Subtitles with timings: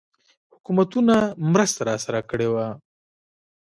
[0.55, 1.15] حکومتونو
[1.53, 2.67] مرسته راسره کړې وه.